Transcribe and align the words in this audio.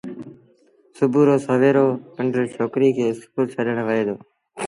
سُڀو 0.95 1.21
رو 1.27 1.35
سويرو 1.45 1.87
پنڊري 2.15 2.45
ڇوڪري 2.55 2.89
کي 2.95 3.03
اسڪول 3.11 3.45
ڇڏڻ 3.53 3.77
وهي 3.87 4.03
دو۔ 4.07 4.15